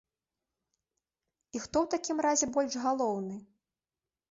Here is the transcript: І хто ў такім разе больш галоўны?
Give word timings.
І 1.57 1.61
хто 1.67 1.85
ў 1.85 1.93
такім 1.97 2.17
разе 2.29 2.51
больш 2.59 2.73
галоўны? 2.89 3.35